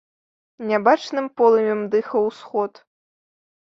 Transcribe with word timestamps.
Нябачным 0.71 1.25
полымем 1.43 1.81
дыхаў 1.95 2.21
усход. 2.35 2.71